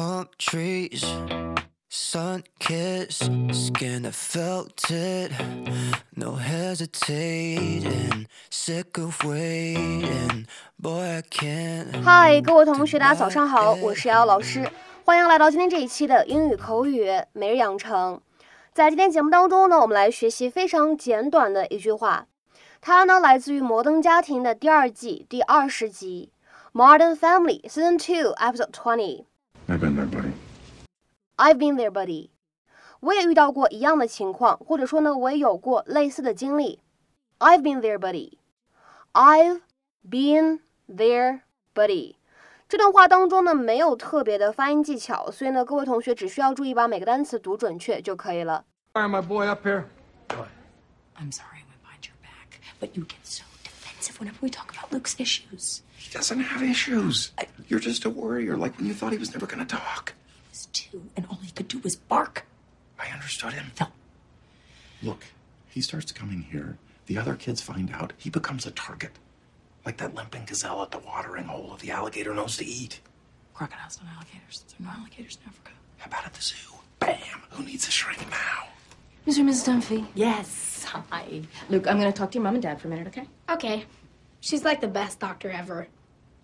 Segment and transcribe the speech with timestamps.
[0.00, 1.04] palm trees,
[1.90, 4.06] sun kissed skin.
[4.06, 5.30] I felt it,
[6.16, 8.26] no hesitating.
[8.48, 10.46] Sick of waiting,
[10.78, 12.02] boy I can't.
[12.02, 14.70] 嗨，各位同学，大家早上好，我是瑶老师，
[15.04, 18.22] 欢迎来到今天这一期的英语口语每日养成。
[18.72, 22.26] 在今天节目当中呢，我们来学习非常简短的一句话，
[22.80, 26.32] 它呢来自于《摩登家庭》的第二季第二十集，
[26.78, 29.24] 《Modern Family》Season Two Episode Twenty。
[29.69, 30.33] I've been there, buddy.
[31.37, 32.29] I've been there, buddy。
[32.99, 36.79] 我也遇到过一样的情况，或者说呢，我也有过类似的经历。
[37.39, 38.37] I've been there, buddy.
[39.13, 39.61] I've
[40.07, 41.41] been there,
[41.73, 42.15] buddy.
[42.67, 48.65] 这段话当中呢，没有特别的发音技巧，所以呢，各位同学只需要注意把每个单词读准确就可以了。
[48.93, 49.85] Fire my boy up here.
[51.17, 53.43] I'm sorry I went behind your back, but you get so
[54.00, 55.82] defensive whenever we talk about Luke's issues.
[55.96, 57.32] He doesn't have issues.
[57.68, 60.14] You're just a worrier, like when you thought he was never gonna talk.
[60.44, 62.46] He was two, and all he could do was bark.
[62.98, 63.72] I understood him.
[63.74, 63.92] Phil,
[65.02, 65.24] Look,
[65.68, 66.78] he starts coming here.
[67.06, 68.12] The other kids find out.
[68.16, 69.12] He becomes a target.
[69.84, 73.00] Like that limping gazelle at the watering hole if the alligator knows to eat.
[73.54, 74.64] crocodiles don't alligators.
[74.78, 75.72] There are no alligators in Africa.
[75.98, 76.56] How about at the zoo?
[76.98, 77.16] Bam!
[77.50, 78.68] Who needs a shrink now?
[79.26, 79.40] Mr.
[79.40, 79.66] and Mrs.
[79.68, 80.06] Dunphy.
[80.14, 80.69] Yes.
[80.90, 81.42] Hi.
[81.68, 83.26] Luke, I'm going to talk to your mom and dad for a minute, okay?
[83.48, 83.84] Okay.
[84.40, 85.86] She's like the best doctor ever.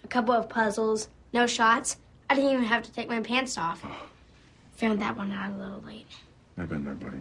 [0.04, 1.96] A couple of puzzles, no shots.
[2.30, 3.84] I didn't even have to take my pants off.
[4.76, 6.06] Found that one out a little late.
[6.58, 7.20] I've been there, buddy.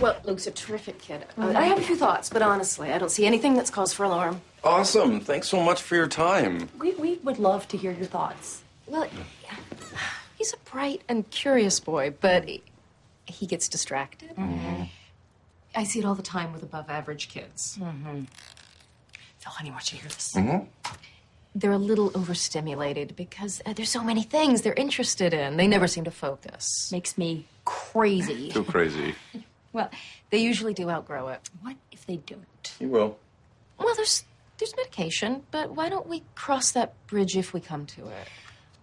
[0.00, 1.24] Well, Luke's a terrific kid.
[1.38, 4.04] Uh, I have a few thoughts, but honestly, I don't see anything that's cause for
[4.04, 4.40] alarm.
[4.62, 5.20] Awesome.
[5.20, 6.68] Thanks so much for your time.
[6.78, 8.62] We, we would love to hear your thoughts.
[8.86, 9.08] Well,
[10.44, 12.62] he's a bright and curious boy, but he,
[13.24, 14.36] he gets distracted.
[14.36, 14.82] Mm-hmm.
[15.74, 17.78] I see it all the time with above average kids.
[17.80, 18.24] Mm-hmm.
[19.38, 20.34] Phil, honey, I want you hear this.
[20.34, 20.66] Mm-hmm.
[21.54, 25.56] They're a little overstimulated because uh, there's so many things they're interested in.
[25.56, 26.90] They never seem to focus.
[26.92, 28.50] makes me crazy.
[28.50, 29.14] Too crazy.
[29.72, 29.90] Well,
[30.30, 31.50] they usually do outgrow it.
[31.62, 32.74] what if they don't?
[32.78, 33.18] You will.
[33.76, 34.22] Well, there's
[34.56, 38.28] there's medication, but why don't we cross that bridge if we come to it?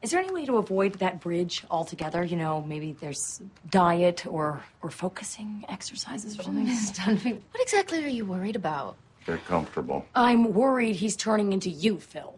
[0.02, 2.24] Is there any way to avoid that bridge altogether?
[2.24, 7.44] You know, maybe there's diet or or focusing exercises or something.
[7.52, 8.96] What exactly are you worried about?
[9.26, 10.06] They're comfortable.
[10.16, 12.34] I'm worried he's turning into you, Phil.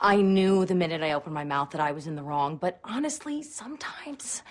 [0.00, 2.78] I knew the minute I opened my mouth that I was in the wrong, but
[2.84, 4.42] honestly, sometimes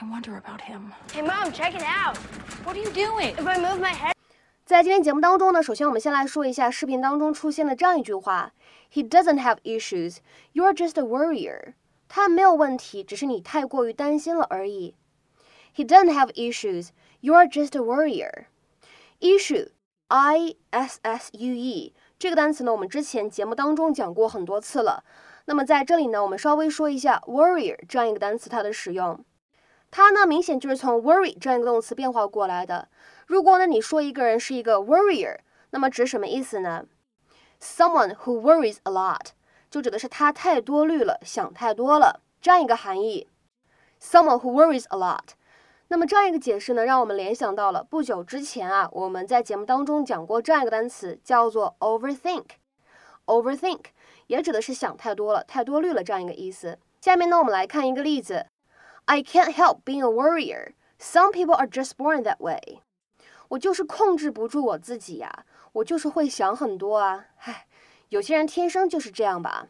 [0.00, 0.92] I wonder about him.
[1.12, 2.16] Hey, Mom, check it out.
[2.64, 3.28] What are you doing?
[3.38, 4.14] If I move my head,
[4.64, 8.52] 在今天节目当中呢，首先我们先来说一下视频当中出现的这样一句话
[8.92, 10.18] ：He doesn't have issues,
[10.54, 11.74] you're just a worrier。
[12.08, 14.94] 他没有问题，只是你太过于担心了而已。
[15.74, 16.90] He doesn't have issues,
[17.20, 18.44] you're just a worrier。
[19.18, 19.70] Issue,
[20.06, 25.02] I S S U E 这个单词呢，我们之前节目当中讲过很多次了。
[25.46, 29.24] 那么在这里呢，我们稍微说一下 worrier 这样一个单词它的使用。
[29.92, 32.88] 它呢，明显就是从 worry 这样一个动词变化过来的。
[33.26, 35.36] 如果呢你说一个人是一个 worrier，
[35.68, 36.86] 那么指什么意思呢
[37.60, 39.26] ？Someone who worries a lot，
[39.70, 43.28] 就指的是他太多虑了，想太多了这样一个含义。
[44.00, 45.34] Someone who worries a lot。
[45.88, 52.46] 那么这样一个解释呢，让我们联想到了不久之前啊，我们在节目当中讲过这样一个单词，叫做 overthink。
[53.26, 53.80] overthink
[54.28, 56.78] 也指的是想太多了，太多虑了这样一个意思。
[57.02, 58.46] 下面呢，我们来看一个例子。
[59.05, 60.73] I can't help being a worrier.
[60.99, 62.81] Some people are just born that way.
[63.49, 67.27] 我就是控制不住我自己呀、我就是会想很多啊。
[67.39, 67.67] 唉，
[68.09, 69.67] 有些人天生就是这样吧。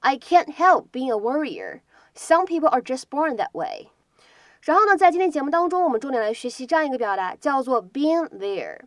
[0.00, 1.82] I can't help being a worrier.
[2.16, 3.88] Some people are just born that way.
[4.62, 8.80] 然后呢，在今天节目当中，我们重点来学习这样一个表达，叫做 been there。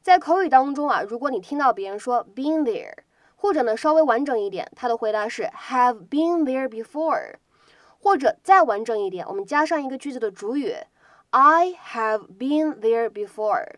[0.00, 2.94] 在口语当中啊，如果你听到别人说 been there，
[3.36, 7.34] 或者呢稍微完整一点，他的回答是 have been there before。
[8.05, 10.75] 或者再完整一点，我们加上一个句子的主语
[11.31, 13.77] ，I have been there before。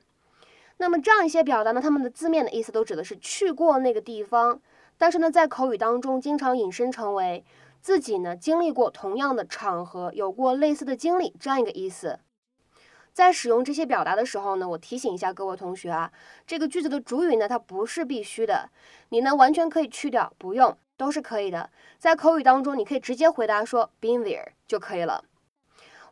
[0.75, 4.59] 那么这样一些表达呢，它们的字面的意思都指的是去过那个地方，
[4.97, 7.45] 但是呢，在口语当中经常引申成为
[7.79, 12.19] 自己呢经历过同样的场合，有过类似的经历这样一个意思。
[13.17, 16.11] 在使用这些表达的时候呢，我提醒一下各位同学啊，
[16.45, 18.69] 这个句子的主语呢，它不是必须的，
[19.09, 20.77] 你呢完全可以去掉，不用。
[20.95, 21.71] 都是可以的。
[21.97, 25.23] 在口语当中，你可以直接回答说 been there 就可以了。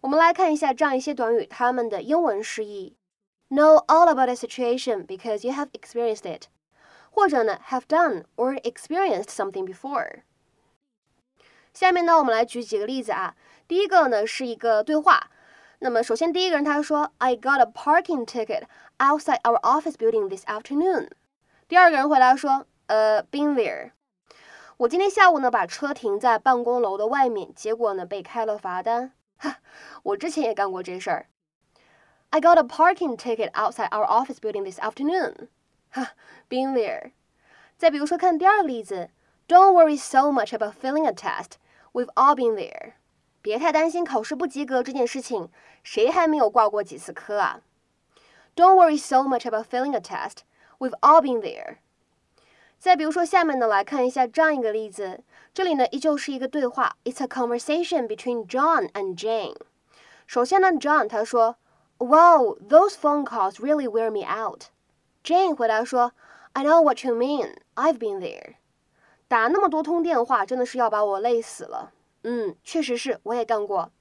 [0.01, 2.95] 我们来看一下这样一些短语，它们的英文释义
[3.49, 6.45] ：know all about a situation because you have experienced it，
[7.11, 10.21] 或者呢 have done or experienced something before。
[11.71, 13.35] 下面呢，我们来举几个例子啊。
[13.67, 15.29] 第一个呢是一个对话。
[15.80, 18.64] 那么首先第一个人他说：“I got a parking ticket
[18.98, 21.08] outside our office building this afternoon。”
[21.68, 23.92] 第二个人回答说，呃，been there。
[24.78, 29.12] 我今天下午呢把车停在办公楼的外面，结果呢被开了罚单。
[29.38, 29.58] 哈，
[30.02, 31.26] 我之前也干过这事儿。
[32.30, 35.48] I got a parking ticket outside our office building this afternoon.
[35.90, 36.10] 哈，
[36.48, 37.12] been there。
[37.76, 39.10] 再比如说，看第二个例子，
[39.48, 41.52] Don't worry so much about failing a test.
[41.92, 42.92] We've all been there.
[43.44, 45.48] 别太担心考试不及格这件事情，
[45.82, 47.60] 谁还没有挂过几次科啊？
[48.54, 50.38] Don't worry so much about failing a test.
[50.78, 51.76] We've all been there.
[52.78, 55.22] 再比如说，下面呢来看一下这样一个例子，
[55.52, 59.56] 这里呢依旧是一个对话，It's a conversation between John and Jane。
[60.26, 61.56] 首先呢，John 他说，
[61.98, 66.12] Wow, those phone calls really wear me out。Jane 回答说，
[66.54, 67.56] I know what you mean.
[67.74, 68.54] I've been there.
[69.28, 71.92] 打那么多通电话，真的是要把我累死了。
[72.27, 73.91] 嗯，确实是，我也干过。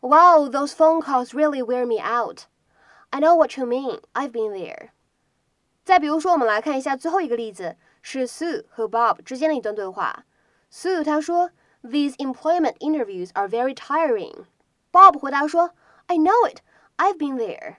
[0.00, 2.42] Wow, those phone calls really wear me out.
[3.10, 4.02] I know what you mean.
[4.12, 4.90] I've been there.
[5.84, 10.26] 再比如说，我们来看一下最后一个例子，是 Sue 和 Bob 之间的一段对话。
[10.72, 11.50] Sue 她说
[11.82, 14.44] ，These employment interviews are very tiring。
[14.92, 15.72] Bob 回答说
[16.06, 16.60] ，I know it,
[16.96, 17.78] I've been there。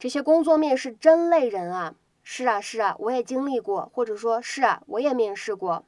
[0.00, 1.94] 这些工作面试真累人啊！
[2.24, 5.84] 是啊，是啊，我也经历过，或者说是啊，我也面试过。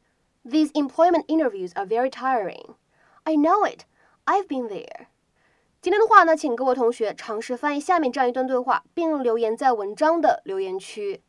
[0.48, 2.76] These employment interviews are very tiring.
[3.24, 3.80] I know it,
[4.26, 5.06] I've been there。
[5.82, 11.20] 今天的话呢，请各位同学尝试翻译下面这样一段对话，并留言在文章的留言区。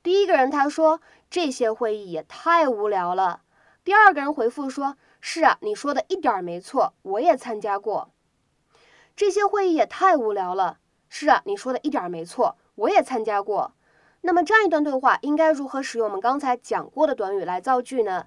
[0.00, 3.42] 第一个人他说这些会议也太无聊了。
[3.82, 8.12] 第二个人回复说：“是啊，你说的一点没错，我也参加过。
[9.16, 10.78] 这些会议也太无聊了。
[11.08, 13.72] 是啊，你说的一点没错，我也参加过。
[14.20, 18.26] 那么这样一段对话应该如何使用我们刚才讲过的短语来造句呢？